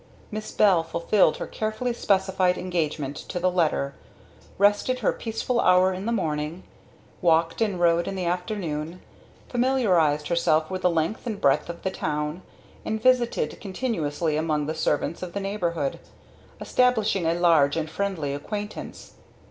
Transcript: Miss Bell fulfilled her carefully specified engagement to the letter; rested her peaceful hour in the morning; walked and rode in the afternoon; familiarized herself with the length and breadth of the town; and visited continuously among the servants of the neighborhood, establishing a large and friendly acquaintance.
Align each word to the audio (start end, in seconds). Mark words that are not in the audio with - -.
Miss 0.31 0.51
Bell 0.51 0.81
fulfilled 0.81 1.37
her 1.37 1.45
carefully 1.45 1.93
specified 1.93 2.57
engagement 2.57 3.15
to 3.17 3.39
the 3.39 3.51
letter; 3.51 3.93
rested 4.57 5.01
her 5.01 5.13
peaceful 5.13 5.59
hour 5.61 5.93
in 5.93 6.07
the 6.07 6.11
morning; 6.11 6.63
walked 7.21 7.61
and 7.61 7.79
rode 7.79 8.07
in 8.07 8.15
the 8.15 8.25
afternoon; 8.25 9.01
familiarized 9.47 10.29
herself 10.29 10.71
with 10.71 10.81
the 10.81 10.89
length 10.89 11.27
and 11.27 11.39
breadth 11.39 11.69
of 11.69 11.83
the 11.83 11.91
town; 11.91 12.41
and 12.83 12.99
visited 12.99 13.61
continuously 13.61 14.37
among 14.37 14.65
the 14.65 14.73
servants 14.73 15.21
of 15.21 15.33
the 15.33 15.39
neighborhood, 15.39 15.99
establishing 16.59 17.27
a 17.27 17.35
large 17.35 17.77
and 17.77 17.91
friendly 17.91 18.33
acquaintance. 18.33 19.13